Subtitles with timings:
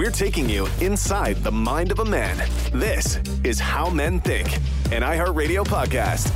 [0.00, 2.34] We're taking you inside the mind of a man.
[2.72, 4.50] This is How Men Think,
[4.92, 6.30] an iHeartRadio podcast.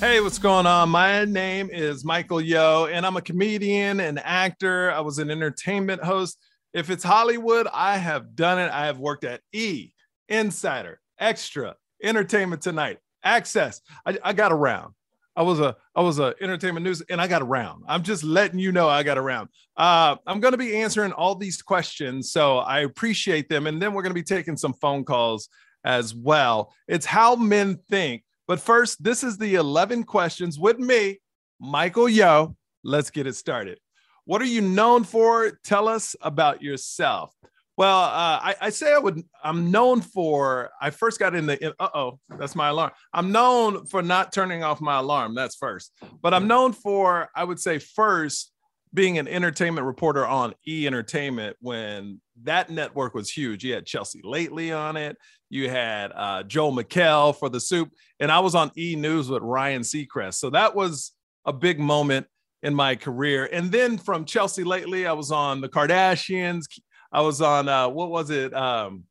[0.00, 0.88] Hey, what's going on?
[0.88, 4.90] My name is Michael Yo, and I'm a comedian and actor.
[4.90, 6.36] I was an entertainment host.
[6.74, 8.72] If it's Hollywood, I have done it.
[8.72, 9.92] I have worked at E,
[10.28, 13.82] Insider, Extra, Entertainment Tonight, Access.
[14.04, 14.94] I, I got around.
[15.40, 17.84] I was a I was a entertainment news and I got around.
[17.88, 19.48] I'm just letting you know I got around.
[19.74, 23.94] Uh, I'm going to be answering all these questions, so I appreciate them, and then
[23.94, 25.48] we're going to be taking some phone calls
[25.82, 26.74] as well.
[26.88, 28.22] It's how men think.
[28.46, 31.20] But first, this is the 11 questions with me,
[31.58, 32.54] Michael Yo.
[32.84, 33.78] Let's get it started.
[34.26, 35.58] What are you known for?
[35.64, 37.34] Tell us about yourself.
[37.80, 39.22] Well, uh, I, I, say I would.
[39.42, 40.68] I'm known for.
[40.82, 41.74] I first got in the.
[41.80, 42.90] Uh oh, that's my alarm.
[43.14, 45.34] I'm known for not turning off my alarm.
[45.34, 45.90] That's first.
[46.20, 47.30] But I'm known for.
[47.34, 48.52] I would say first
[48.92, 53.64] being an entertainment reporter on E Entertainment when that network was huge.
[53.64, 55.16] You had Chelsea Lately on it.
[55.48, 57.88] You had uh, Joel McHale for the Soup,
[58.20, 60.34] and I was on E News with Ryan Seacrest.
[60.34, 61.12] So that was
[61.46, 62.26] a big moment
[62.62, 63.48] in my career.
[63.50, 66.64] And then from Chelsea Lately, I was on the Kardashians,
[67.12, 68.54] I was on uh, what was it?
[68.54, 69.04] Um,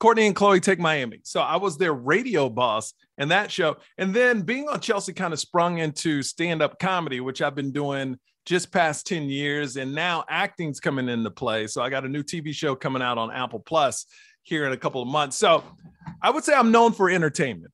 [0.00, 1.20] Kourtney and Khloe Take Miami.
[1.22, 3.76] So I was their radio boss in that show.
[3.96, 8.18] And then being on Chelsea kind of sprung into stand-up comedy, which I've been doing
[8.44, 9.76] just past 10 years.
[9.76, 11.66] And now acting's coming into play.
[11.68, 14.06] So I got a new TV show coming out on Apple Plus
[14.42, 15.36] here in a couple of months.
[15.36, 15.64] So
[16.20, 17.72] I would say I'm known for entertainment.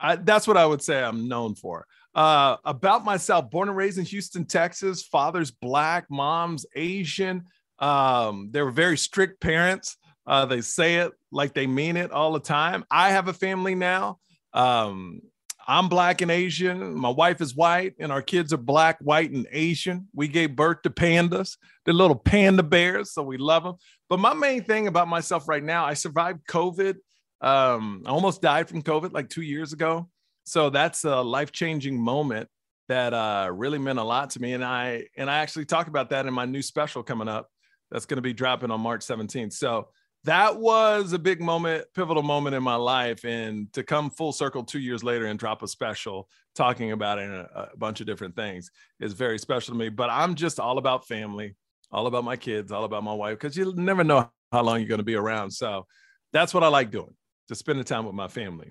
[0.00, 1.86] I, that's what I would say I'm known for.
[2.14, 7.44] Uh, about myself, born and raised in Houston, Texas, father's black, mom's Asian.
[7.82, 9.96] Um, they were very strict parents.
[10.26, 12.84] Uh, they say it like they mean it all the time.
[12.90, 14.20] I have a family now.
[14.54, 15.20] Um,
[15.66, 16.94] I'm black and Asian.
[16.94, 20.08] My wife is white, and our kids are black, white, and Asian.
[20.14, 23.76] We gave birth to pandas, the little panda bears, so we love them.
[24.08, 26.96] But my main thing about myself right now, I survived COVID.
[27.40, 30.08] Um, I almost died from COVID like two years ago.
[30.44, 32.48] So that's a life changing moment
[32.88, 34.52] that uh, really meant a lot to me.
[34.52, 37.48] And I and I actually talk about that in my new special coming up
[37.92, 39.52] that's going to be dropping on March 17th.
[39.52, 39.88] So
[40.24, 43.24] that was a big moment, pivotal moment in my life.
[43.24, 47.30] And to come full circle two years later and drop a special talking about it
[47.30, 49.90] a, a bunch of different things is very special to me.
[49.90, 51.54] But I'm just all about family,
[51.90, 54.88] all about my kids, all about my wife, because you never know how long you're
[54.88, 55.50] going to be around.
[55.50, 55.86] So
[56.32, 57.14] that's what I like doing,
[57.48, 58.70] to spend the time with my family.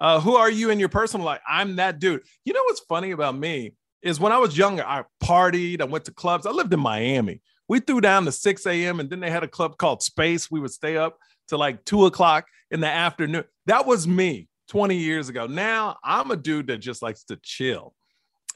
[0.00, 1.40] Uh, who are you in your personal life?
[1.48, 2.22] I'm that dude.
[2.44, 6.04] You know what's funny about me is when I was younger, I partied, I went
[6.06, 6.46] to clubs.
[6.46, 9.00] I lived in Miami we threw down to 6 a.m.
[9.00, 10.50] and then they had a club called Space.
[10.50, 11.18] We would stay up
[11.48, 13.44] to like two o'clock in the afternoon.
[13.66, 15.46] That was me 20 years ago.
[15.46, 17.94] Now I'm a dude that just likes to chill.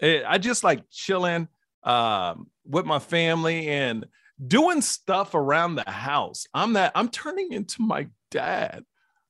[0.00, 1.48] Eh, I just like chilling
[1.82, 4.06] um, with my family and
[4.44, 6.46] doing stuff around the house.
[6.54, 8.84] I'm that I'm turning into my dad.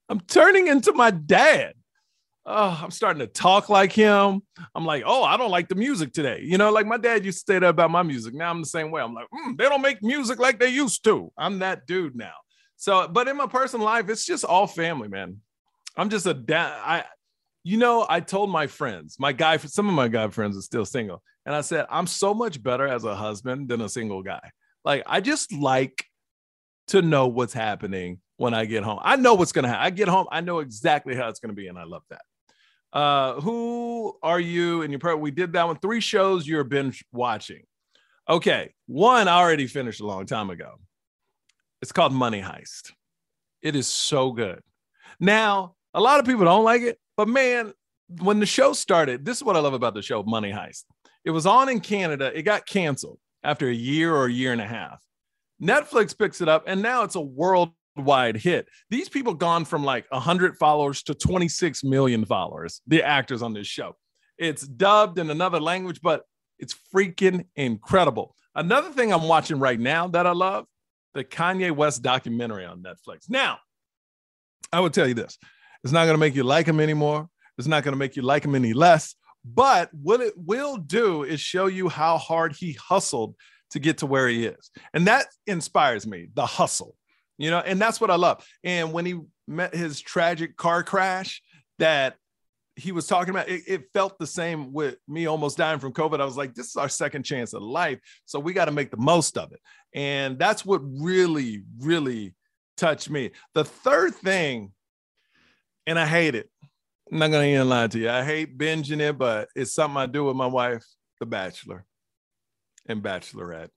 [0.08, 1.74] I'm turning into my dad
[2.46, 4.42] oh, I'm starting to talk like him.
[4.74, 6.40] I'm like, oh, I don't like the music today.
[6.42, 8.34] You know, like my dad used to say that about my music.
[8.34, 9.02] Now I'm the same way.
[9.02, 11.30] I'm like, mm, they don't make music like they used to.
[11.36, 12.34] I'm that dude now.
[12.76, 15.36] So, but in my personal life, it's just all family, man.
[15.96, 16.80] I'm just a dad.
[16.84, 17.04] I,
[17.62, 20.86] you know, I told my friends, my guy, some of my guy friends are still
[20.86, 24.50] single, and I said, I'm so much better as a husband than a single guy.
[24.82, 26.06] Like, I just like
[26.88, 28.98] to know what's happening when I get home.
[29.02, 29.84] I know what's going to happen.
[29.84, 32.22] I get home, I know exactly how it's going to be, and I love that.
[32.92, 35.20] Uh, who are you and your part?
[35.20, 35.78] We did that one.
[35.78, 37.62] Three shows you're binge watching.
[38.28, 40.76] Okay, one I already finished a long time ago.
[41.82, 42.92] It's called Money Heist.
[43.62, 44.60] It is so good.
[45.18, 47.72] Now, a lot of people don't like it, but man,
[48.20, 50.84] when the show started, this is what I love about the show Money Heist.
[51.24, 52.32] It was on in Canada.
[52.36, 55.02] It got canceled after a year or a year and a half.
[55.62, 58.68] Netflix picks it up, and now it's a world wide hit.
[58.88, 63.66] These people gone from like 100 followers to 26 million followers, the actors on this
[63.66, 63.96] show.
[64.38, 66.22] It's dubbed in another language, but
[66.58, 68.34] it's freaking incredible.
[68.54, 70.66] Another thing I'm watching right now that I love
[71.14, 73.28] the Kanye West documentary on Netflix.
[73.28, 73.58] Now,
[74.72, 75.38] I would tell you this
[75.82, 77.28] it's not going to make you like him anymore,
[77.58, 79.14] it's not going to make you like him any less.
[79.44, 83.34] But what it will do is show you how hard he hustled
[83.70, 84.70] to get to where he is.
[84.92, 86.94] And that inspires me, the hustle,
[87.40, 88.44] you know, and that's what I love.
[88.62, 91.42] And when he met his tragic car crash
[91.78, 92.16] that
[92.76, 96.20] he was talking about, it, it felt the same with me almost dying from COVID.
[96.20, 97.98] I was like, this is our second chance at life.
[98.26, 99.60] So we got to make the most of it.
[99.94, 102.34] And that's what really, really
[102.76, 103.30] touched me.
[103.54, 104.72] The third thing,
[105.86, 106.50] and I hate it.
[107.10, 108.10] I'm not gonna even lie to you.
[108.10, 110.84] I hate binging it, but it's something I do with my wife,
[111.18, 111.84] The Bachelor
[112.86, 113.70] and Bachelorette.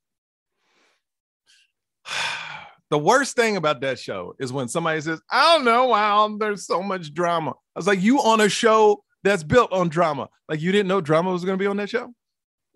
[2.94, 6.68] The worst thing about that show is when somebody says, I don't know, why there's
[6.68, 7.50] so much drama.
[7.50, 10.30] I was like, you on a show that's built on drama.
[10.48, 12.14] Like you didn't know drama was gonna be on that show?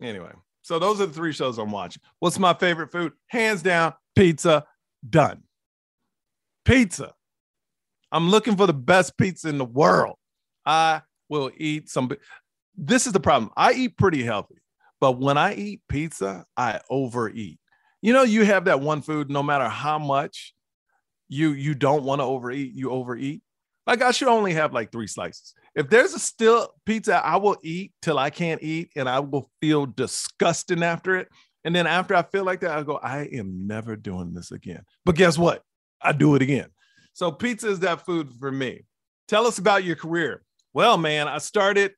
[0.02, 0.32] Anyway,
[0.64, 2.02] so those are the three shows I'm watching.
[2.18, 3.12] What's my favorite food?
[3.28, 4.66] Hands down, pizza,
[5.08, 5.44] done.
[6.66, 7.14] Pizza.
[8.12, 10.16] I'm looking for the best pizza in the world.
[10.66, 12.10] I will eat some.
[12.76, 13.52] This is the problem.
[13.56, 14.56] I eat pretty healthy.
[15.00, 17.60] But when I eat pizza, I overeat.
[18.02, 20.54] You know, you have that one food, no matter how much
[21.28, 23.42] you you don't want to overeat, you overeat.
[23.86, 25.54] Like I should only have like three slices.
[25.76, 29.50] If there's a still pizza, I will eat till I can't eat and I will
[29.62, 31.28] feel disgusting after it.
[31.64, 34.84] And then after I feel like that, I go, I am never doing this again.
[35.06, 35.64] But guess what?
[36.02, 36.70] I do it again.
[37.14, 38.86] So pizza is that food for me.
[39.28, 40.44] Tell us about your career.
[40.74, 41.94] Well, man, I started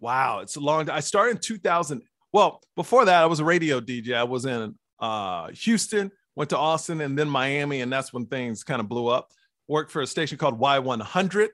[0.00, 0.96] Wow, it's a long time.
[0.96, 2.02] I started in 2000.
[2.32, 4.14] Well, before that, I was a radio DJ.
[4.14, 8.64] I was in uh, Houston, went to Austin, and then Miami, and that's when things
[8.64, 9.30] kind of blew up.
[9.68, 11.48] Worked for a station called Y100.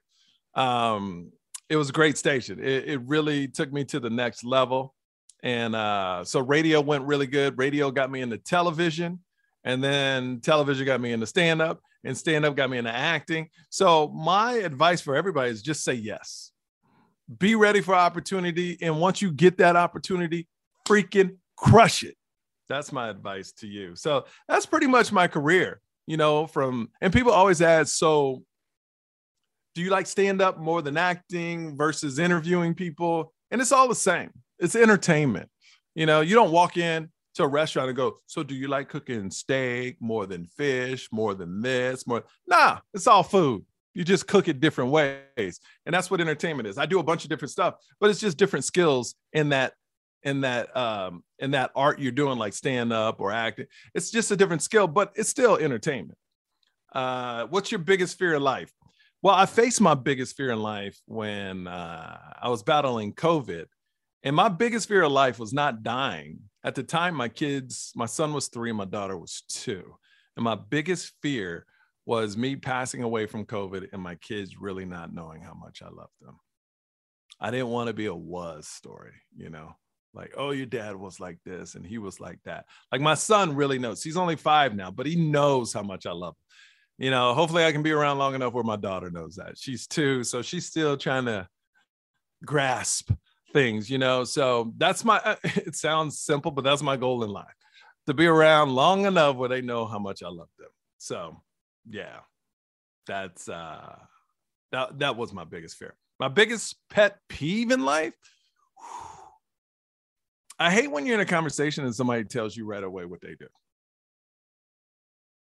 [0.54, 1.32] Um,
[1.69, 2.60] it was a great station.
[2.60, 4.94] It, it, really took me to the next level.
[5.43, 7.58] And uh, so radio went really good.
[7.58, 9.20] Radio got me into television,
[9.64, 13.50] and then television got me into stand up, and stand up got me into acting.
[13.69, 16.52] So my advice for everybody is just say yes
[17.38, 18.78] be ready for opportunity.
[18.81, 20.46] And once you get that opportunity,
[20.87, 22.16] freaking crush it.
[22.68, 23.94] That's my advice to you.
[23.94, 28.42] So that's pretty much my career, you know, from, and people always ask, so
[29.74, 33.32] do you like stand up more than acting versus interviewing people?
[33.50, 34.30] And it's all the same.
[34.58, 35.48] It's entertainment.
[35.94, 38.88] You know, you don't walk in to a restaurant and go, so do you like
[38.88, 42.24] cooking steak more than fish, more than this, more?
[42.46, 43.64] Nah, it's all food.
[43.94, 45.60] You just cook it different ways.
[45.84, 46.78] And that's what entertainment is.
[46.78, 49.74] I do a bunch of different stuff, but it's just different skills in that
[50.22, 53.66] in that um in that art you're doing like stand up or acting.
[53.94, 56.18] It's just a different skill, but it's still entertainment.
[56.92, 58.72] Uh what's your biggest fear in life?
[59.22, 63.64] Well, I faced my biggest fear in life when uh, I was battling COVID.
[64.22, 66.40] And my biggest fear of life was not dying.
[66.62, 69.96] At the time, my kids, my son was three, my daughter was two.
[70.36, 71.66] And my biggest fear
[72.04, 75.86] was me passing away from COVID and my kids really not knowing how much I
[75.86, 76.38] loved them.
[77.40, 79.74] I didn't want to be a was story, you know,
[80.16, 82.64] like, oh, your dad was like this and he was like that.
[82.90, 84.02] Like my son really knows.
[84.02, 87.04] He's only five now, but he knows how much I love him.
[87.04, 89.58] You know, hopefully I can be around long enough where my daughter knows that.
[89.58, 91.46] She's two, so she's still trying to
[92.44, 93.12] grasp
[93.52, 94.24] things, you know.
[94.24, 97.54] So that's my, it sounds simple, but that's my goal in life
[98.06, 100.69] to be around long enough where they know how much I love them.
[100.98, 101.42] So
[101.88, 102.20] yeah,
[103.06, 103.96] that's uh,
[104.72, 105.94] that that was my biggest fear.
[106.19, 108.14] My biggest pet peeve in life.
[110.58, 113.35] I hate when you're in a conversation and somebody tells you right away what they
[113.35, 113.47] do.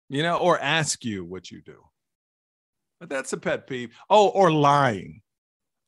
[0.09, 1.83] You know, or ask you what you do.
[2.99, 3.95] But that's a pet peeve.
[4.09, 5.21] Oh, or lying.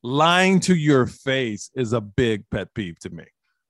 [0.04, 3.26] Lying to your face is a big pet peeve to me.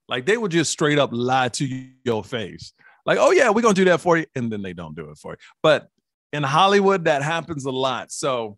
[0.07, 2.73] Like they would just straight up lie to your face.
[3.05, 5.17] Like, oh yeah, we're gonna do that for you, and then they don't do it
[5.17, 5.37] for you.
[5.61, 5.87] But
[6.33, 8.11] in Hollywood, that happens a lot.
[8.11, 8.57] So,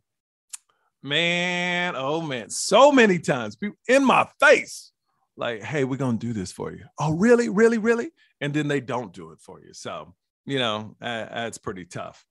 [1.04, 4.92] man, oh man, so many times people in my face,
[5.38, 6.84] like, hey, we're gonna do this for you.
[7.00, 8.10] Oh, really, really, really?
[8.42, 9.74] And then they don't do it for you.
[9.74, 10.14] So,
[10.46, 12.26] you know, uh, that's pretty tough.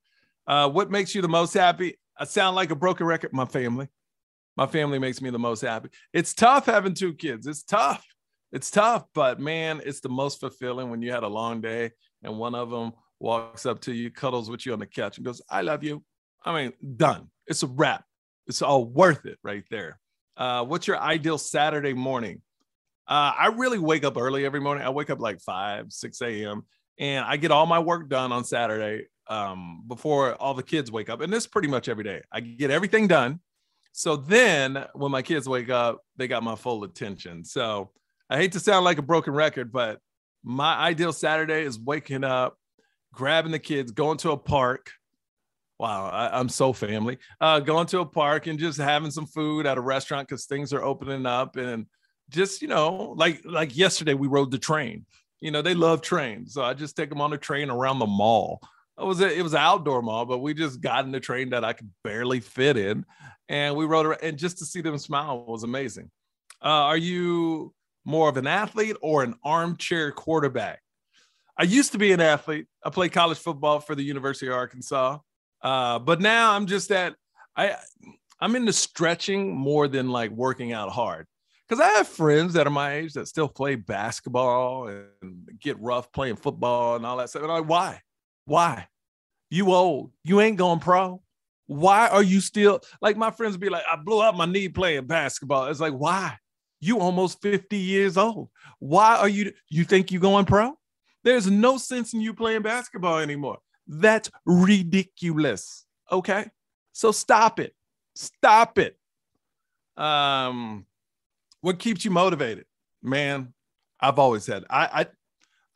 [0.45, 1.97] Uh, what makes you the most happy?
[2.17, 3.33] I sound like a broken record.
[3.33, 3.87] My family.
[4.55, 5.89] My family makes me the most happy.
[6.13, 7.45] It's tough having two kids.
[7.47, 8.05] It's tough.
[8.51, 11.91] It's tough, but man, it's the most fulfilling when you had a long day
[12.23, 15.25] and one of them walks up to you, cuddles with you on the couch, and
[15.25, 16.03] goes, I love you.
[16.43, 17.29] I mean, done.
[17.45, 18.05] It's a wrap.
[18.47, 19.99] It's all worth it right there.
[20.37, 22.41] Uh, what's your ideal Saturday morning?
[23.07, 24.83] Uh, I really wake up early every morning.
[24.83, 26.63] I wake up like 5, 6 a.m.
[26.99, 31.09] and I get all my work done on Saturday um, before all the kids wake
[31.09, 31.21] up.
[31.21, 32.21] And this pretty much every day.
[32.31, 33.39] I get everything done.
[33.93, 37.43] So then when my kids wake up, they got my full attention.
[37.45, 37.91] So
[38.29, 39.99] I hate to sound like a broken record, but
[40.43, 42.57] my ideal Saturday is waking up,
[43.13, 44.91] grabbing the kids, going to a park.
[45.79, 47.19] Wow, I, am so family.
[47.39, 50.73] Uh, going to a park and just having some food at a restaurant because things
[50.73, 51.85] are opening up, and
[52.29, 55.05] just you know, like like yesterday we rode the train.
[55.39, 56.53] You know, they love trains.
[56.53, 58.59] So I just take them on a train around the mall.
[58.99, 61.51] It was a, it was an outdoor mall, but we just got in the train
[61.51, 63.05] that I could barely fit in,
[63.47, 64.23] and we rode around.
[64.23, 66.09] And just to see them smile was amazing.
[66.63, 70.81] Uh, are you more of an athlete or an armchair quarterback?
[71.55, 72.65] I used to be an athlete.
[72.83, 75.19] I played college football for the University of Arkansas,
[75.61, 77.15] uh, but now I'm just that
[77.55, 77.75] I
[78.39, 81.27] I'm into stretching more than like working out hard
[81.67, 86.11] because I have friends that are my age that still play basketball and get rough
[86.11, 87.43] playing football and all that stuff.
[87.43, 88.01] And I'm like, why?
[88.45, 88.87] Why?
[89.49, 90.11] You old.
[90.23, 91.21] You ain't going pro.
[91.65, 95.07] Why are you still like my friends be like, I blew up my knee playing
[95.07, 95.65] basketball.
[95.65, 96.37] It's like, why?
[96.79, 98.49] You almost 50 years old.
[98.79, 100.77] Why are you you think you going pro?
[101.23, 103.57] There's no sense in you playing basketball anymore.
[103.85, 105.85] That's ridiculous.
[106.09, 106.45] Okay.
[106.93, 107.75] So stop it.
[108.15, 108.97] Stop it.
[109.97, 110.86] Um,
[111.61, 112.65] what keeps you motivated?
[113.01, 113.53] Man,
[113.99, 115.05] I've always said I, I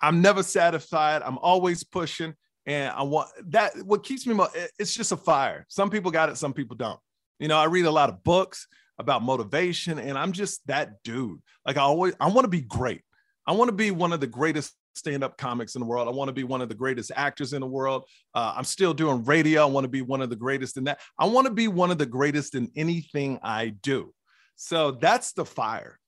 [0.02, 1.22] I'm never satisfied.
[1.22, 2.34] I'm always pushing.
[2.66, 5.66] And I want that what keeps me mo- it's just a fire.
[5.68, 7.00] Some people got it, some people don't.
[7.40, 8.68] You know, I read a lot of books
[9.00, 11.40] about motivation, and I'm just that dude.
[11.66, 13.02] Like I always I want to be great.
[13.48, 16.08] I want to be one of the greatest stand-up comics in the world.
[16.08, 18.06] I want to be one of the greatest actors in the world.
[18.36, 19.64] Uh, I'm still doing radio.
[19.64, 21.00] I want to be one of the greatest in that.
[21.18, 24.14] I want to be one of the greatest in anything I do.
[24.56, 26.00] So that's the fire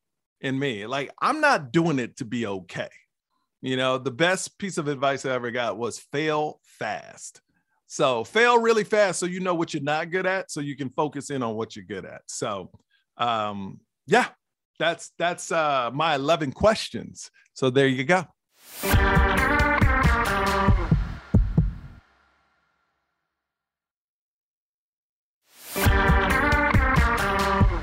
[0.42, 0.86] in me.
[0.86, 2.90] Like I'm not doing it to be okay.
[3.62, 7.42] You know, the best piece of advice I ever got was fail fast.
[7.88, 10.90] So fail really fast so you know what you're not good at so you can
[10.90, 12.22] focus in on what you're good at.
[12.28, 12.72] So
[13.18, 14.28] um yeah,
[14.80, 17.32] that's that's uh my 11 questions.
[17.54, 18.26] So there you go.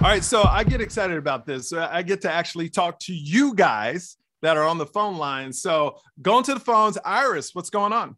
[0.03, 1.75] All right, so I get excited about this.
[1.75, 5.53] I get to actually talk to you guys that are on the phone line.
[5.53, 8.17] So going to the phones, Iris, what's going on?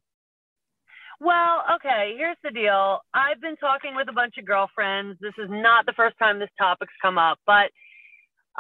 [1.20, 3.00] Well, okay, here's the deal.
[3.12, 5.18] I've been talking with a bunch of girlfriends.
[5.20, 7.72] This is not the first time this topic's come up, but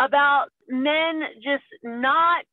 [0.00, 2.44] about men just not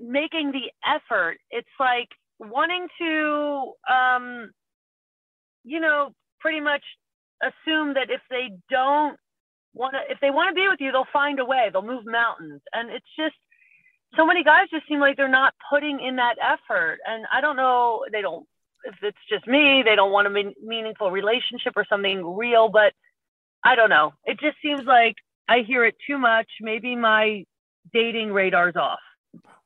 [0.00, 1.36] making the effort.
[1.52, 2.08] It's like
[2.40, 4.50] wanting to, um,
[5.62, 6.82] you know, pretty much
[7.40, 9.16] assume that if they don't
[9.74, 11.70] want to, if they want to be with you, they'll find a way.
[11.72, 13.36] They'll move mountains, and it's just
[14.16, 16.98] so many guys just seem like they're not putting in that effort.
[17.06, 18.46] And I don't know, they don't.
[18.84, 22.68] If it's just me, they don't want a meaningful relationship or something real.
[22.68, 22.94] But
[23.62, 24.14] I don't know.
[24.24, 25.16] It just seems like
[25.48, 26.48] I hear it too much.
[26.60, 27.44] Maybe my
[27.92, 28.98] dating radar's off.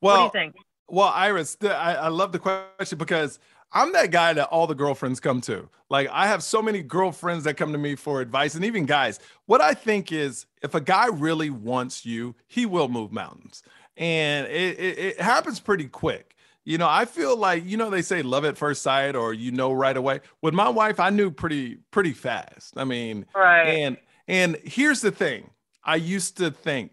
[0.00, 0.56] Well, what do you think?
[0.88, 3.38] Well, Iris, I, I love the question because
[3.74, 5.68] I'm that guy that all the girlfriends come to.
[5.90, 9.18] Like, I have so many girlfriends that come to me for advice, and even guys.
[9.46, 13.62] What I think is, if a guy really wants you, he will move mountains,
[13.96, 16.36] and it, it, it happens pretty quick.
[16.64, 19.50] You know, I feel like you know they say love at first sight, or you
[19.50, 20.20] know right away.
[20.40, 22.74] With my wife, I knew pretty pretty fast.
[22.76, 23.64] I mean, right.
[23.64, 23.96] And
[24.28, 25.50] and here's the thing:
[25.84, 26.92] I used to think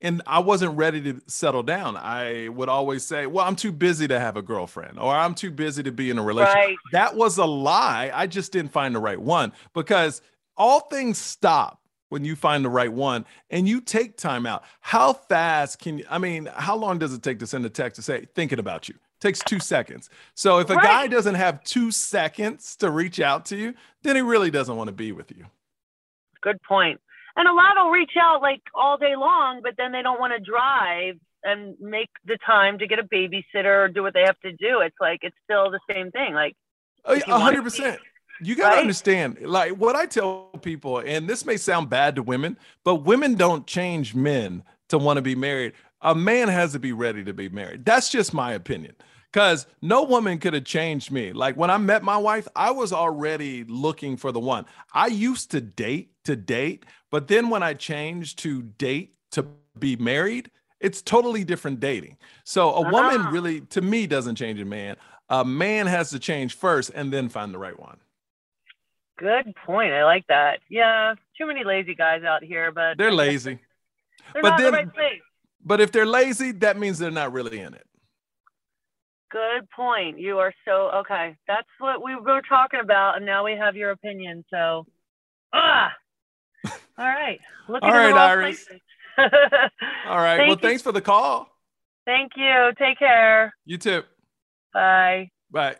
[0.00, 1.96] and I wasn't ready to settle down.
[1.96, 5.50] I would always say, "Well, I'm too busy to have a girlfriend or I'm too
[5.50, 6.76] busy to be in a relationship." Right.
[6.92, 8.10] That was a lie.
[8.12, 10.22] I just didn't find the right one because
[10.56, 14.64] all things stop when you find the right one and you take time out.
[14.80, 17.96] How fast can you I mean, how long does it take to send a text
[17.96, 18.94] to say thinking about you?
[18.94, 20.10] It takes 2 seconds.
[20.34, 20.84] So if a right.
[20.84, 24.88] guy doesn't have 2 seconds to reach out to you, then he really doesn't want
[24.88, 25.46] to be with you.
[26.42, 27.00] Good point
[27.36, 30.32] and a lot will reach out like all day long, but then they don't want
[30.32, 34.40] to drive and make the time to get a babysitter or do what they have
[34.40, 34.80] to do.
[34.80, 36.34] It's like it's still the same thing.
[36.34, 36.56] Like
[37.04, 38.00] uh, oh, a hundred percent.
[38.40, 38.80] You got to right?
[38.80, 43.34] understand, like what I tell people, and this may sound bad to women, but women
[43.34, 45.72] don't change men to want to be married.
[46.02, 47.86] A man has to be ready to be married.
[47.86, 48.94] That's just my opinion
[49.36, 51.34] because no woman could have changed me.
[51.34, 54.64] Like when I met my wife, I was already looking for the one.
[54.94, 59.44] I used to date to date, but then when I changed to date to
[59.78, 60.50] be married,
[60.80, 62.16] it's totally different dating.
[62.44, 63.30] So a woman uh-huh.
[63.30, 64.96] really, to me, doesn't change a man.
[65.28, 67.98] A man has to change first and then find the right one.
[69.18, 69.92] Good point.
[69.92, 70.60] I like that.
[70.70, 73.58] Yeah, too many lazy guys out here, but they're lazy.
[74.32, 74.88] They're but then, the right
[75.62, 77.86] but if they're lazy, that means they're not really in it.
[79.30, 80.18] Good point.
[80.18, 81.36] You are so okay.
[81.48, 84.44] That's what we were talking about, and now we have your opinion.
[84.50, 84.86] So,
[85.52, 85.90] ah,
[86.64, 87.40] all right.
[87.68, 88.66] Looking All right, Iris.
[89.18, 90.36] All right.
[90.36, 90.68] Thank well, you.
[90.68, 91.48] thanks for the call.
[92.04, 92.72] Thank you.
[92.78, 93.52] Take care.
[93.64, 94.02] You too.
[94.72, 95.30] Bye.
[95.50, 95.76] Bye.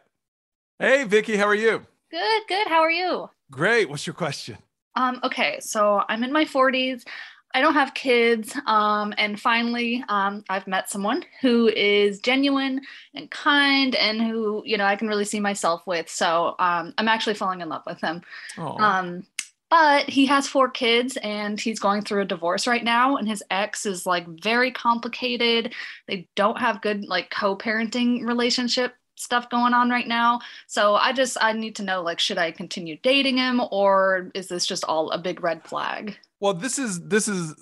[0.79, 1.87] Hey, Vicky, how are you?
[2.11, 2.67] Good, good.
[2.67, 3.31] How are you?
[3.51, 3.89] Great.
[3.89, 4.59] What's your question?
[4.97, 7.05] Um, okay, so I'm in my 40s.
[7.55, 8.55] I don't have kids.
[8.67, 12.83] Um, and finally, um, I've met someone who is genuine
[13.15, 16.09] and kind and who, you know, I can really see myself with.
[16.09, 18.23] So um, I'm actually falling in love with him.
[18.79, 19.27] Um,
[19.71, 23.17] but he has four kids and he's going through a divorce right now.
[23.17, 25.75] And his ex is like very complicated.
[26.07, 30.41] They don't have good, like, co parenting relationship stuff going on right now.
[30.67, 34.49] So I just I need to know like should I continue dating him or is
[34.49, 36.17] this just all a big red flag?
[36.41, 37.55] Well, this is this is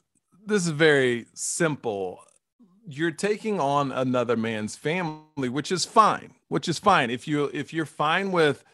[0.47, 2.21] this is very simple.
[2.87, 6.35] You're taking on another man's family, which is fine.
[6.49, 7.11] Which is fine.
[7.11, 8.64] If you if you're fine with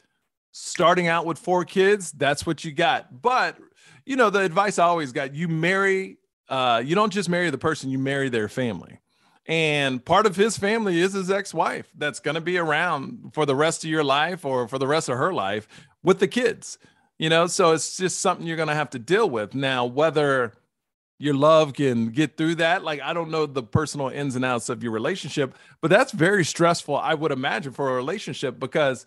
[0.53, 3.23] starting out with four kids, that's what you got.
[3.23, 3.59] But
[4.07, 7.59] you know, the advice I always got, you marry uh, you don't just marry the
[7.59, 8.99] person, you marry their family.
[9.47, 13.57] And part of his family is his ex-wife that's going to be around for the
[13.57, 15.67] rest of your life or for the rest of her life
[16.03, 16.79] with the kids
[17.21, 17.47] you know?
[17.47, 19.55] So it's just something you're going to have to deal with.
[19.55, 20.55] Now whether
[21.21, 24.71] your love can get through that like i don't know the personal ins and outs
[24.71, 29.05] of your relationship but that's very stressful i would imagine for a relationship because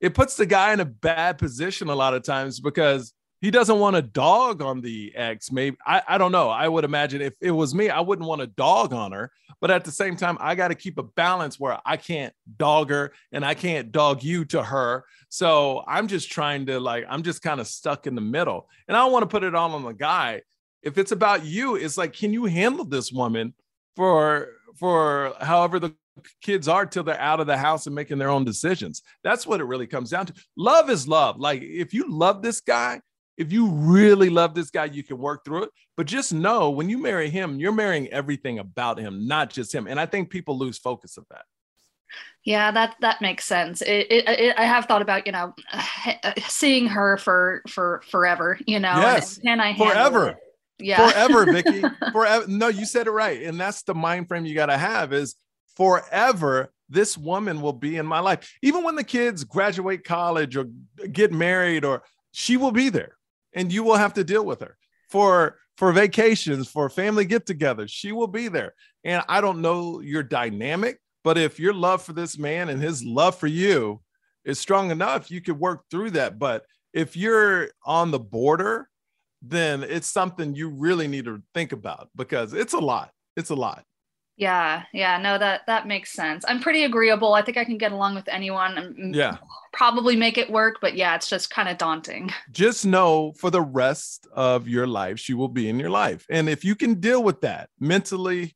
[0.00, 3.78] it puts the guy in a bad position a lot of times because he doesn't
[3.78, 6.48] want a dog on the ex maybe I, I don't know.
[6.48, 9.70] I would imagine if it was me i wouldn't want a dog on her but
[9.70, 13.12] at the same time i got to keep a balance where i can't dog her
[13.32, 15.04] and i can't dog you to her.
[15.28, 18.68] So i'm just trying to like i'm just kind of stuck in the middle.
[18.88, 20.42] And i don't want to put it all on the guy.
[20.82, 23.54] If it's about you it's like can you handle this woman
[23.96, 25.94] for for however the
[26.40, 29.02] kids are till they're out of the house and making their own decisions?
[29.22, 30.34] That's what it really comes down to.
[30.56, 31.38] Love is love.
[31.38, 33.00] Like if you love this guy
[33.36, 35.70] if you really love this guy, you can work through it.
[35.96, 39.86] But just know when you marry him, you're marrying everything about him, not just him.
[39.86, 41.44] And I think people lose focus of that.
[42.44, 43.82] Yeah, that that makes sense.
[43.82, 45.52] It, it, it, I have thought about you know
[46.46, 48.58] seeing her for for forever.
[48.66, 50.28] You know, yes, can I forever?
[50.28, 50.36] It?
[50.78, 51.82] Yeah, forever, Vicky.
[52.12, 52.46] forever.
[52.46, 55.12] No, you said it right, and that's the mind frame you got to have.
[55.12, 55.34] Is
[55.76, 56.72] forever.
[56.88, 60.66] This woman will be in my life, even when the kids graduate college or
[61.10, 63.15] get married, or she will be there
[63.56, 64.76] and you will have to deal with her
[65.08, 67.90] for for vacations, for family get-togethers.
[67.90, 68.74] She will be there.
[69.04, 73.04] And I don't know your dynamic, but if your love for this man and his
[73.04, 74.00] love for you
[74.44, 76.38] is strong enough, you could work through that.
[76.38, 76.64] But
[76.94, 78.88] if you're on the border,
[79.42, 83.10] then it's something you really need to think about because it's a lot.
[83.36, 83.84] It's a lot.
[84.36, 86.44] Yeah, yeah, no, that that makes sense.
[86.46, 87.32] I'm pretty agreeable.
[87.32, 89.12] I think I can get along with anyone.
[89.14, 89.38] Yeah,
[89.72, 92.30] probably make it work, but yeah, it's just kind of daunting.
[92.50, 96.50] Just know for the rest of your life, she will be in your life, and
[96.50, 98.54] if you can deal with that mentally,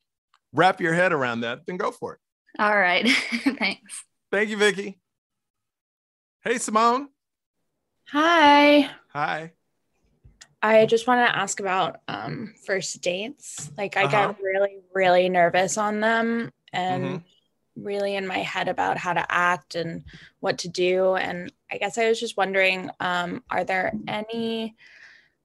[0.53, 2.21] wrap your head around that, then go for it.
[2.59, 3.09] All right,
[3.59, 4.05] thanks.
[4.31, 5.01] Thank you, Vicky.
[6.45, 7.09] Hey, Simone.
[8.13, 8.91] Hi.
[9.13, 9.53] Hi.
[10.63, 13.71] I just want to ask about um, first dates.
[13.79, 14.33] Like, I uh-huh.
[14.33, 17.83] get really, really nervous on them and mm-hmm.
[17.83, 20.05] really in my head about how to act and
[20.41, 21.15] what to do.
[21.15, 24.77] And I guess I was just wondering um, are there any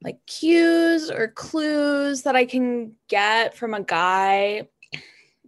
[0.04, 4.68] like cues or clues that I can get from a guy,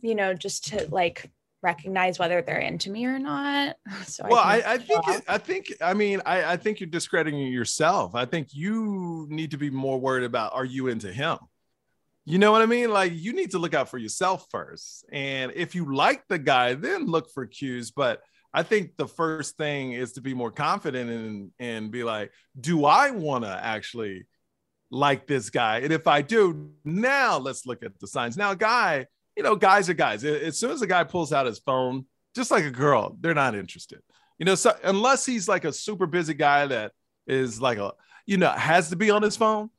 [0.01, 1.29] you know, just to like
[1.67, 3.75] recognize whether they're into me or not.
[4.05, 6.95] So well, I, I, I think it, I think I mean I, I think you're
[6.99, 8.15] discrediting yourself.
[8.15, 11.37] I think you need to be more worried about are you into him?
[12.25, 12.89] You know what I mean?
[12.91, 15.05] Like you need to look out for yourself first.
[15.11, 17.91] And if you like the guy, then look for cues.
[17.91, 18.21] But
[18.53, 22.85] I think the first thing is to be more confident and and be like, do
[22.85, 24.25] I want to actually
[24.89, 25.79] like this guy?
[25.79, 28.37] And if I do, now let's look at the signs.
[28.37, 30.25] Now, a guy you know, guys are guys.
[30.25, 33.53] As soon as a guy pulls out his phone, just like a girl, they're not
[33.53, 33.99] interested.
[34.39, 36.91] You know, so unless he's like a super busy guy that
[37.27, 37.93] is like a,
[38.25, 39.69] you know, has to be on his phone,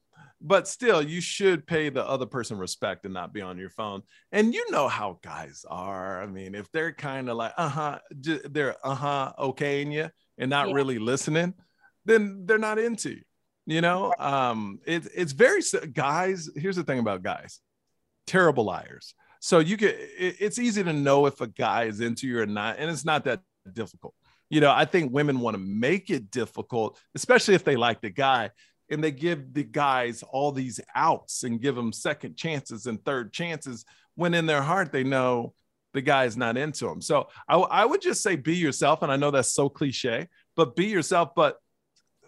[0.41, 4.03] but still, you should pay the other person respect and not be on your phone.
[4.31, 6.23] And you know how guys are.
[6.23, 10.09] I mean, if they're kind of like, uh huh, they're uh huh, okay in you
[10.39, 10.75] and not yeah.
[10.75, 11.55] really listening,
[12.05, 13.23] then they're not into you.
[13.67, 16.49] You know, um, it, it's very guys.
[16.55, 17.61] Here's the thing about guys
[18.29, 19.15] terrible liars.
[19.41, 22.77] So you get it's easy to know if a guy is into you or not,
[22.79, 23.41] and it's not that
[23.73, 24.15] difficult.
[24.51, 28.11] You know, I think women want to make it difficult, especially if they like the
[28.11, 28.51] guy,
[28.91, 33.33] and they give the guys all these outs and give them second chances and third
[33.33, 35.55] chances when in their heart they know
[35.95, 37.01] the guy is not into them.
[37.01, 40.77] So I, I would just say be yourself, and I know that's so cliche, but
[40.77, 41.35] be yourself.
[41.35, 41.59] But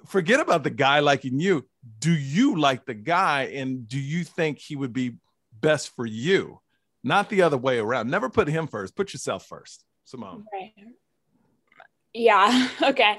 [0.06, 1.66] forget about the guy liking you.
[1.98, 5.16] Do you like the guy, and do you think he would be
[5.60, 6.60] best for you?
[7.02, 8.10] Not the other way around.
[8.10, 8.94] Never put him first.
[8.96, 10.44] Put yourself first, Simone.
[10.52, 10.72] Right.
[12.12, 12.68] Yeah.
[12.82, 13.16] Okay.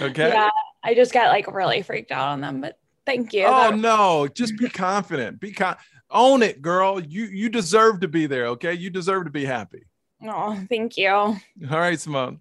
[0.00, 0.28] Okay.
[0.28, 0.50] Yeah.
[0.82, 3.44] I just got like really freaked out on them, but thank you.
[3.44, 5.38] Oh no, just be confident.
[5.40, 5.76] Be con-
[6.10, 6.98] Own it, girl.
[7.00, 8.46] You you deserve to be there.
[8.48, 9.84] Okay, you deserve to be happy.
[10.22, 11.08] Oh, thank you.
[11.10, 11.38] All
[11.70, 12.40] right, Simone.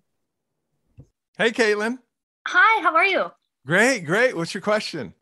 [1.38, 1.98] Hey, Caitlin.
[2.48, 3.32] Hi, how are you?
[3.66, 4.36] Great, great.
[4.36, 5.14] What's your question?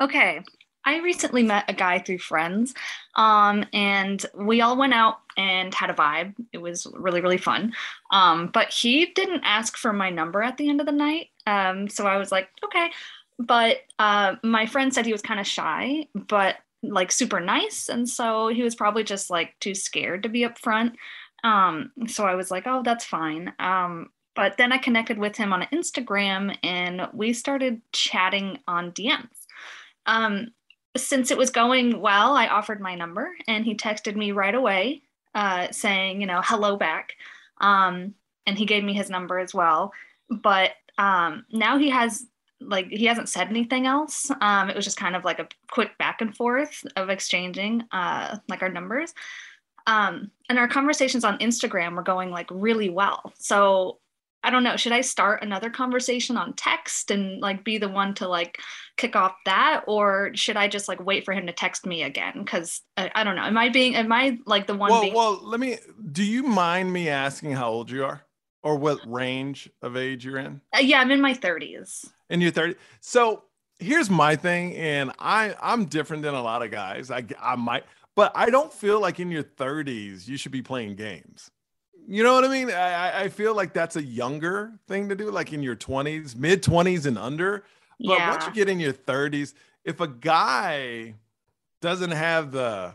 [0.00, 0.42] Okay.
[0.84, 2.74] I recently met a guy through friends,
[3.16, 6.34] um, and we all went out and had a vibe.
[6.52, 7.72] It was really, really fun.
[8.10, 11.28] Um, but he didn't ask for my number at the end of the night.
[11.46, 12.90] Um, so I was like, okay.
[13.38, 17.88] But uh, my friend said he was kind of shy, but like super nice.
[17.88, 20.92] And so he was probably just like too scared to be upfront.
[21.42, 23.52] Um, so I was like, oh, that's fine.
[23.58, 29.28] Um, but then I connected with him on Instagram and we started chatting on DMs.
[30.06, 30.48] Um,
[30.96, 35.02] since it was going well, I offered my number and he texted me right away
[35.34, 37.14] uh, saying, you know, hello back.
[37.60, 38.14] Um,
[38.46, 39.92] and he gave me his number as well.
[40.30, 42.26] But um, now he has
[42.60, 44.30] like he hasn't said anything else.
[44.40, 48.38] Um, it was just kind of like a quick back and forth of exchanging uh,
[48.48, 49.12] like our numbers.
[49.86, 53.32] Um, and our conversations on Instagram were going like really well.
[53.38, 53.98] So
[54.44, 58.12] I don't know, should I start another conversation on text and like be the one
[58.16, 58.58] to like
[58.98, 62.44] kick off that or should I just like wait for him to text me again
[62.44, 63.42] cuz I, I, don't know.
[63.42, 65.78] Am I being am I like the one Well, being- well, let me
[66.12, 68.26] do you mind me asking how old you are
[68.62, 70.60] or what range of age you're in?
[70.76, 72.06] Uh, yeah, I'm in my 30s.
[72.28, 72.76] In your 30s.
[73.00, 73.44] So,
[73.78, 77.10] here's my thing and I I'm different than a lot of guys.
[77.10, 80.96] I I might but I don't feel like in your 30s you should be playing
[80.96, 81.50] games.
[82.06, 82.70] You know what I mean?
[82.70, 86.62] I, I feel like that's a younger thing to do, like in your 20s, mid
[86.62, 87.64] 20s and under.
[87.98, 88.30] But yeah.
[88.30, 91.14] once you get in your 30s, if a guy
[91.80, 92.94] doesn't have the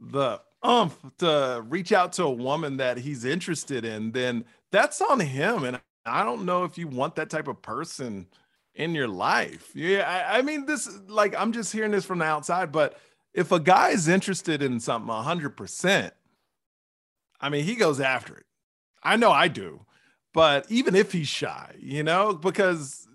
[0.00, 5.20] the umph to reach out to a woman that he's interested in, then that's on
[5.20, 5.64] him.
[5.64, 8.26] And I don't know if you want that type of person
[8.74, 9.70] in your life.
[9.74, 12.98] Yeah, I, I mean, this like I'm just hearing this from the outside, but
[13.32, 16.10] if a guy is interested in something 100%,
[17.40, 18.44] I mean, he goes after it.
[19.02, 19.86] I know I do.
[20.32, 23.08] But even if he's shy, you know, because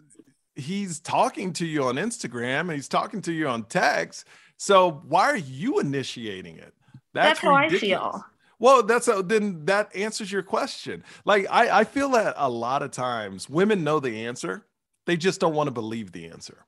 [0.56, 4.26] he's talking to you on Instagram and he's talking to you on text.
[4.58, 6.74] So why are you initiating it?
[7.14, 7.84] That's, that's how ridiculous.
[7.84, 8.26] I feel.
[8.60, 11.04] Well, that's a, then that answers your question.
[11.26, 14.66] Like I, I feel that a lot of times women know the answer,
[15.06, 16.66] they just don't want to believe the answer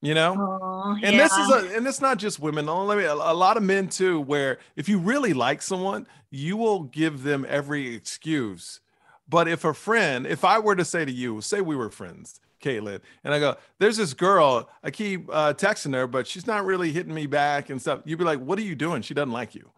[0.00, 0.36] you know?
[0.38, 1.22] Oh, and yeah.
[1.22, 4.20] this is a and it's not just women only a, a lot of men too
[4.20, 8.80] where if you really like someone you will give them every excuse.
[9.28, 12.40] But if a friend if i were to say to you say we were friends
[12.62, 16.64] caitlin and i go there's this girl i keep uh, texting her but she's not
[16.64, 19.02] really hitting me back and stuff you'd be like what are you doing?
[19.02, 19.70] She doesn't like you.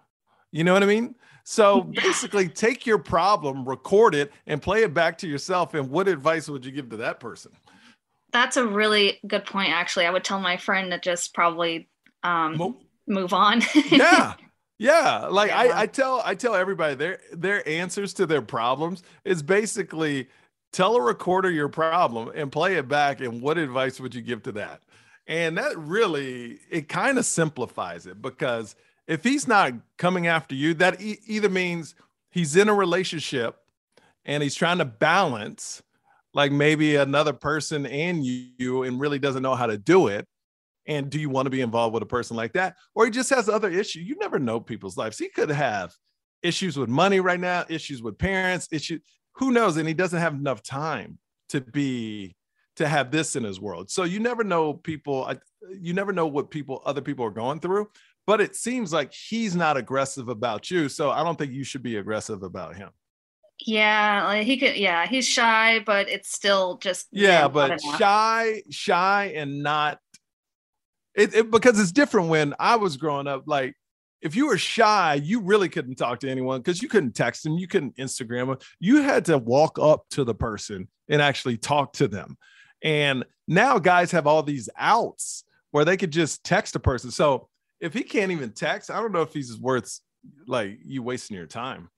[0.53, 1.15] You know what i mean?
[1.43, 6.07] So basically take your problem record it and play it back to yourself and what
[6.07, 7.51] advice would you give to that person
[8.33, 10.07] that's a really good point actually.
[10.07, 11.89] I would tell my friend to just probably
[12.23, 13.63] um, move on.
[13.91, 14.35] Yeah.
[14.79, 15.27] Yeah.
[15.31, 15.59] Like yeah.
[15.59, 20.29] I, I tell i tell everybody their their answers to their problems is basically
[20.73, 24.43] tell a recorder your problem and play it back and what advice would you give
[24.45, 24.81] to that?
[25.27, 28.75] And that really it kind of simplifies it because
[29.07, 31.95] if he's not coming after you that e- either means
[32.31, 33.59] he's in a relationship
[34.25, 35.83] and he's trying to balance
[36.35, 40.27] like maybe another person and you and really doesn't know how to do it
[40.87, 42.77] and do you want to be involved with a person like that?
[42.95, 45.19] Or he just has other issues you never know people's lives.
[45.19, 45.93] He could have
[46.43, 49.01] issues with money right now issues with parents issues
[49.35, 49.77] who knows?
[49.77, 51.19] And he doesn't have enough time
[51.51, 52.35] to be
[52.77, 53.91] to have this in his world.
[53.91, 55.33] So you never know people
[55.79, 57.89] you never know what people other people are going through
[58.27, 61.83] but it seems like he's not aggressive about you so i don't think you should
[61.83, 62.91] be aggressive about him
[63.67, 64.77] yeah, like he could.
[64.77, 69.99] Yeah, he's shy, but it's still just yeah, but shy, shy, and not
[71.15, 72.29] it, it because it's different.
[72.29, 73.75] When I was growing up, like
[74.23, 77.59] if you were shy, you really couldn't talk to anyone because you couldn't text them,
[77.59, 78.59] you couldn't Instagram them.
[78.79, 82.37] You had to walk up to the person and actually talk to them.
[82.83, 87.11] And now guys have all these outs where they could just text a person.
[87.11, 87.49] So
[87.81, 90.01] if he can't even text, I don't know if he's worth
[90.47, 91.89] like you wasting your time.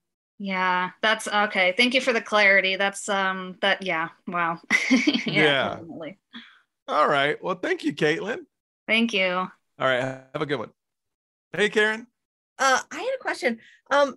[0.43, 1.73] Yeah, that's okay.
[1.77, 2.75] Thank you for the clarity.
[2.75, 4.59] That's um that yeah, wow.
[5.25, 5.79] yeah.
[5.85, 6.11] yeah.
[6.85, 7.41] All right.
[7.41, 8.39] Well, thank you, Caitlin.
[8.85, 9.25] Thank you.
[9.25, 10.01] All right.
[10.01, 10.71] Have a good one.
[11.53, 12.07] Hey, Karen.
[12.59, 13.59] Uh, I had a question.
[13.89, 14.15] Um,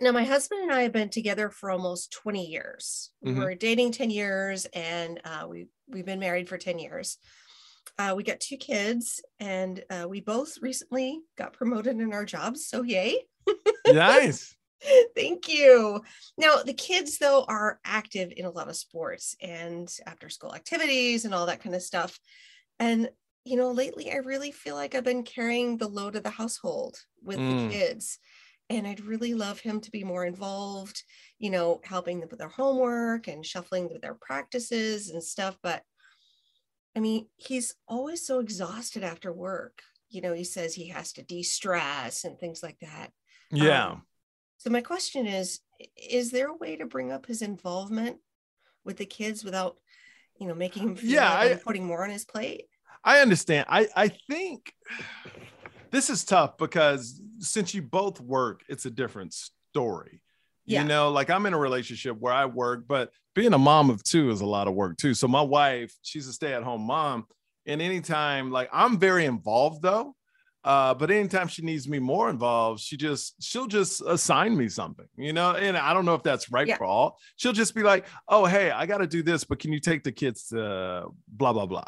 [0.00, 3.10] now my husband and I have been together for almost 20 years.
[3.26, 3.36] Mm-hmm.
[3.40, 7.18] We were dating 10 years and uh, we we've been married for 10 years.
[7.98, 12.68] Uh, we got two kids and uh, we both recently got promoted in our jobs.
[12.68, 13.18] So yay.
[13.88, 14.54] nice.
[15.16, 16.02] Thank you.
[16.36, 21.24] Now, the kids, though, are active in a lot of sports and after school activities
[21.24, 22.18] and all that kind of stuff.
[22.78, 23.08] And
[23.46, 26.98] you know, lately I really feel like I've been carrying the load of the household
[27.22, 27.68] with Mm.
[27.68, 28.18] the kids.
[28.70, 31.02] And I'd really love him to be more involved,
[31.38, 35.58] you know, helping them with their homework and shuffling with their practices and stuff.
[35.62, 35.82] But
[36.96, 39.82] I mean, he's always so exhausted after work.
[40.08, 43.12] You know, he says he has to de stress and things like that.
[43.50, 43.88] Yeah.
[43.88, 44.06] Um,
[44.64, 45.60] so my question is
[46.10, 48.16] is there a way to bring up his involvement
[48.82, 49.76] with the kids without,
[50.38, 52.64] you know, making him feel Yeah, like I'm putting more on his plate?
[53.04, 53.66] I understand.
[53.68, 54.72] I I think
[55.90, 60.22] this is tough because since you both work, it's a different story.
[60.64, 60.80] Yeah.
[60.80, 64.02] You know, like I'm in a relationship where I work, but being a mom of
[64.02, 65.12] two is a lot of work too.
[65.12, 67.26] So my wife, she's a stay-at-home mom,
[67.66, 70.16] and anytime like I'm very involved though.
[70.64, 75.06] Uh, but anytime she needs me more involved, she just she'll just assign me something,
[75.16, 75.52] you know.
[75.52, 76.78] And I don't know if that's right Yeah.
[76.78, 77.18] for all.
[77.36, 80.04] She'll just be like, "Oh, hey, I got to do this, but can you take
[80.04, 81.84] the kids to blah blah blah?"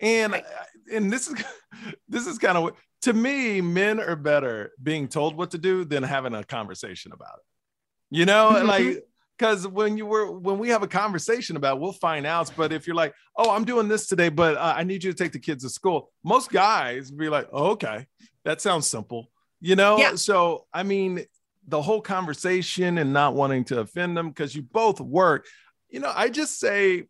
[0.00, 0.44] And Right.
[0.92, 1.34] and this is
[2.08, 6.04] this is kind of to me, men are better being told what to do than
[6.04, 8.16] having a conversation about it.
[8.16, 8.66] You know, Mhm.
[8.66, 9.04] like
[9.42, 12.52] because when you were when we have a conversation about, it, we'll find out.
[12.56, 15.18] But if you're like, "Oh, I'm doing this today, but uh, I need you to
[15.18, 18.06] take the kids to school," most guys be like, oh, "Okay,
[18.44, 20.14] that sounds simple." You know, Yeah.
[20.14, 21.24] so I mean,
[21.66, 25.46] the whole conversation and not wanting to offend them because you both work.
[25.90, 27.08] You know, I just say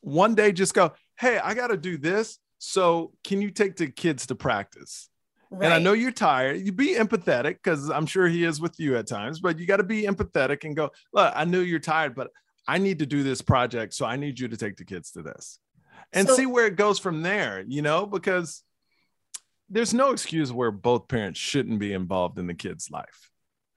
[0.00, 3.88] one day, just go, "Hey, I got to do this." So, can you take the
[3.88, 5.10] kids to practice?
[5.54, 5.66] Right.
[5.66, 6.60] And I know you're tired.
[6.66, 9.76] You be empathetic because I'm sure he is with you at times, but you got
[9.76, 12.30] to be empathetic and go, look, I know you're tired, but
[12.66, 13.94] I need to do this project.
[13.94, 15.58] So I need you to take the kids to this
[16.12, 18.64] and So- see where it goes from there, you know, because
[19.68, 23.30] there's no excuse where both parents shouldn't be involved in the kid's life.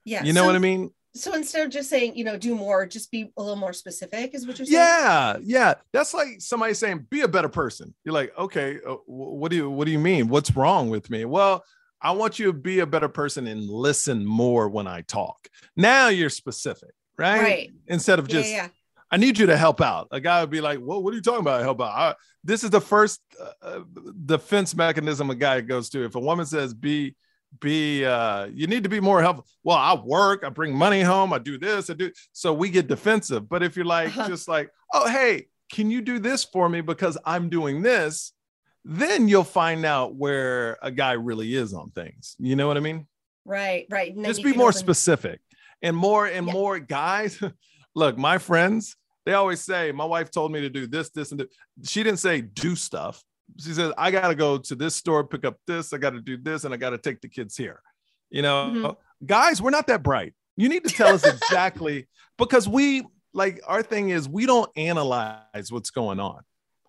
[0.04, 0.24] yeah.
[0.24, 0.90] You know so, what I mean?
[1.18, 4.34] So instead of just saying, you know, do more, just be a little more specific,
[4.34, 4.78] is what you're saying?
[4.78, 5.74] Yeah, yeah.
[5.92, 9.70] That's like somebody saying, "Be a better person." You're like, okay, uh, what do you
[9.70, 10.28] what do you mean?
[10.28, 11.24] What's wrong with me?
[11.24, 11.64] Well,
[12.00, 15.48] I want you to be a better person and listen more when I talk.
[15.76, 17.42] Now you're specific, right?
[17.42, 17.70] Right.
[17.88, 18.68] Instead of just, yeah.
[19.10, 20.08] I need you to help out.
[20.12, 21.62] A guy would be like, "Well, what are you talking about?
[21.62, 23.80] Help out." I, this is the first uh, uh,
[24.24, 26.04] defense mechanism a guy goes to.
[26.04, 27.16] If a woman says, "Be."
[27.60, 31.32] Be uh you need to be more helpful well i work i bring money home
[31.32, 34.28] i do this i do so we get defensive but if you're like Uh-huh.
[34.28, 38.32] just like oh hey can you do this for me because i'm doing this
[38.84, 42.80] then you'll find out where a guy really is on things you know what i
[42.80, 43.06] mean
[43.44, 44.14] Right, right.
[44.24, 45.40] Just be more open- specific
[45.80, 46.52] and more and Yeah.
[46.52, 47.42] more guys
[47.94, 51.40] look my friends they always say my wife told me to do this this and
[51.40, 51.48] that.
[51.82, 53.24] she didn't say do stuff
[53.56, 56.20] she said i got to go to this store pick up this i got to
[56.20, 57.80] do this and i got to take the kids here
[58.30, 58.96] you know Mhm.
[59.26, 62.06] guys we're not that bright you need to tell us exactly
[62.38, 66.42] because we like our thing is we don't analyze what's going on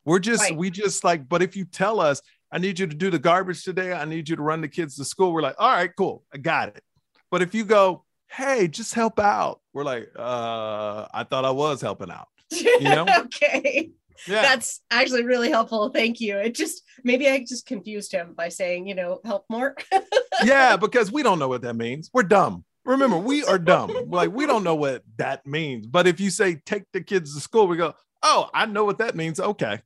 [0.06, 0.58] we're just Right.
[0.58, 3.64] we just like but if you tell us i need you to do the garbage
[3.64, 6.24] today i need you to run the kids to school we're like all right cool
[6.34, 6.84] i got it
[7.32, 11.82] but if you go hey just help out we're like uh i thought i was
[11.82, 13.06] helping out You know?
[13.18, 13.92] okay.
[14.28, 15.90] Yeah That's actually really helpful.
[15.90, 16.38] Thank you.
[16.38, 19.76] It just maybe I just confused him by saying, you know, help more.
[20.44, 24.32] yeah because we don't know what that means we're dumb remember we are dumb like
[24.32, 27.68] we don't know what that means but if you say take the kids to school
[27.68, 29.82] we go oh i know what that means okay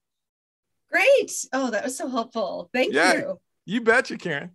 [0.92, 1.32] Great.
[1.54, 2.70] Oh, that was so helpful.
[2.72, 3.14] Thank Yeah.
[3.14, 3.40] you.
[3.66, 4.52] you betcha karen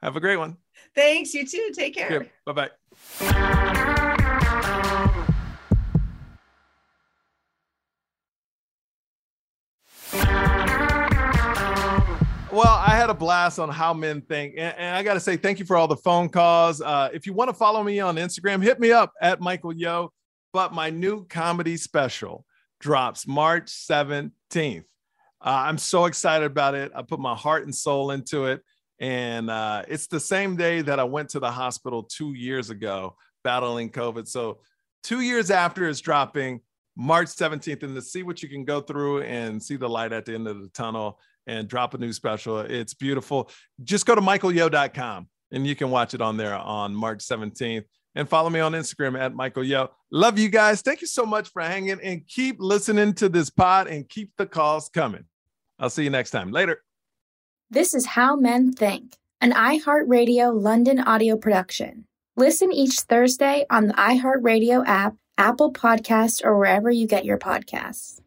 [0.00, 0.56] have a great one
[0.94, 1.34] Thanks.
[1.34, 1.70] You too.
[1.74, 2.26] Take care.
[2.44, 4.02] bye-bye
[12.56, 14.54] Well, I had a blast on how men think.
[14.56, 16.80] And, and I got to say, thank you for all the phone calls.
[16.80, 20.10] Uh, if you want to follow me on Instagram, hit me up at Michael Yo.
[20.54, 22.46] But my new comedy special
[22.80, 24.30] drops March 17th.
[24.80, 24.84] Uh,
[25.42, 26.92] I'm so excited about it.
[26.96, 28.62] I put my heart and soul into it.
[29.00, 33.16] And uh, it's the same day that I went to the hospital two years ago
[33.44, 34.26] battling COVID.
[34.26, 34.60] So,
[35.04, 36.62] two years after it's dropping,
[36.96, 40.24] March 17th, and to see what you can go through and see the light at
[40.24, 42.58] the end of the tunnel and drop a new special.
[42.58, 43.50] It's beautiful.
[43.82, 47.84] Just go to michaelyo.com and you can watch it on there on March 17th.
[48.14, 49.90] And follow me on Instagram at Michael Yo.
[50.10, 50.80] Love you guys.
[50.80, 54.46] Thank you so much for hanging and keep listening to this pod and keep the
[54.46, 55.24] calls coming.
[55.78, 56.50] I'll see you next time.
[56.50, 56.82] Later.
[57.68, 62.06] This is How Men Think, an iHeartRadio London audio production.
[62.36, 68.20] Listen each Thursday on the iHeartRadio app, Apple Podcast, or wherever you get your podcasts.